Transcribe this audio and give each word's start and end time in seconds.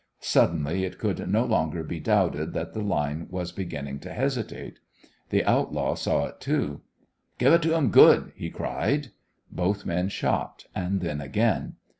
Suddenly 0.19 0.83
it 0.83 0.97
could 0.97 1.29
no 1.29 1.45
longer 1.45 1.83
be 1.83 1.99
doubted 1.99 2.53
that 2.53 2.73
the 2.73 2.81
line 2.81 3.27
was 3.29 3.51
beginning 3.51 3.99
to 3.99 4.11
hesitate. 4.11 4.79
The 5.29 5.45
outlaw 5.45 5.93
saw 5.93 6.25
it, 6.25 6.39
too. 6.39 6.81
"Give 7.37 7.53
it 7.53 7.61
to 7.61 7.75
'em 7.75 7.91
good!" 7.91 8.31
he 8.35 8.49
cried. 8.49 9.09
Both 9.51 9.85
men 9.85 10.09
shot, 10.09 10.65
and 10.73 11.01
then 11.01 11.21
again. 11.21 11.75